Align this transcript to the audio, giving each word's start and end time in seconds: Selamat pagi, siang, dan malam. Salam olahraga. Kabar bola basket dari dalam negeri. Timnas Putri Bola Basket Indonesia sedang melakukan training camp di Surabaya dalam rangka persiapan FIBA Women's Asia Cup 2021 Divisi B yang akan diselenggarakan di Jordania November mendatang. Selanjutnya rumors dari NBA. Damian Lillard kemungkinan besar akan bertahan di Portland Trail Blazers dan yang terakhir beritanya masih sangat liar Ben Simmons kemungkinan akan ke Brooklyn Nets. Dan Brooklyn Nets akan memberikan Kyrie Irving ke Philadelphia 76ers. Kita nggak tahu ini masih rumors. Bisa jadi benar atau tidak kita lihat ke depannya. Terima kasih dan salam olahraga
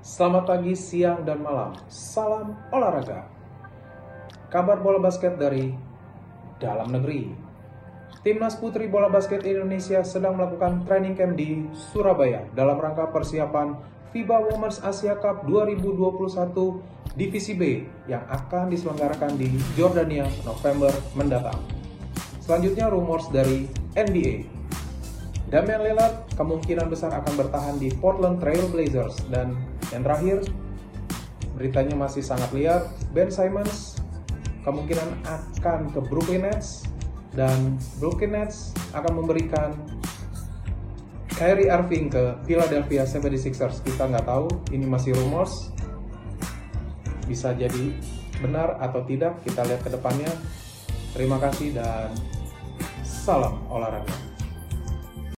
Selamat 0.00 0.48
pagi, 0.48 0.72
siang, 0.72 1.28
dan 1.28 1.44
malam. 1.44 1.76
Salam 1.92 2.56
olahraga. 2.72 3.28
Kabar 4.48 4.80
bola 4.80 4.96
basket 4.96 5.36
dari 5.36 5.76
dalam 6.56 6.88
negeri. 6.88 7.28
Timnas 8.24 8.56
Putri 8.56 8.88
Bola 8.88 9.12
Basket 9.12 9.44
Indonesia 9.44 10.00
sedang 10.00 10.40
melakukan 10.40 10.88
training 10.88 11.20
camp 11.20 11.36
di 11.36 11.68
Surabaya 11.92 12.48
dalam 12.56 12.80
rangka 12.80 13.12
persiapan 13.12 13.76
FIBA 14.12 14.48
Women's 14.48 14.80
Asia 14.80 15.20
Cup 15.20 15.44
2021 15.44 17.12
Divisi 17.12 17.52
B 17.52 17.84
yang 18.08 18.24
akan 18.24 18.72
diselenggarakan 18.72 19.36
di 19.36 19.52
Jordania 19.76 20.24
November 20.48 20.92
mendatang. 21.12 21.60
Selanjutnya 22.40 22.88
rumors 22.88 23.28
dari 23.28 23.68
NBA. 23.92 24.48
Damian 25.52 25.84
Lillard 25.84 26.24
kemungkinan 26.40 26.88
besar 26.88 27.12
akan 27.20 27.34
bertahan 27.36 27.76
di 27.76 27.92
Portland 28.00 28.40
Trail 28.40 28.64
Blazers 28.72 29.20
dan 29.28 29.69
yang 29.90 30.02
terakhir 30.06 30.38
beritanya 31.58 31.92
masih 31.98 32.24
sangat 32.24 32.48
liar 32.56 32.88
Ben 33.12 33.28
Simmons 33.28 34.00
kemungkinan 34.64 35.24
akan 35.24 35.90
ke 35.92 36.00
Brooklyn 36.08 36.46
Nets. 36.46 36.86
Dan 37.30 37.78
Brooklyn 38.02 38.34
Nets 38.34 38.74
akan 38.90 39.22
memberikan 39.22 39.70
Kyrie 41.30 41.70
Irving 41.70 42.10
ke 42.10 42.36
Philadelphia 42.44 43.06
76ers. 43.06 43.80
Kita 43.86 44.10
nggak 44.10 44.26
tahu 44.26 44.50
ini 44.74 44.84
masih 44.84 45.14
rumors. 45.16 45.70
Bisa 47.24 47.54
jadi 47.54 47.94
benar 48.42 48.80
atau 48.82 49.06
tidak 49.06 49.38
kita 49.46 49.62
lihat 49.64 49.80
ke 49.84 49.90
depannya. 49.92 50.32
Terima 51.14 51.38
kasih 51.38 51.74
dan 51.74 52.10
salam 53.02 53.62
olahraga 53.68 54.29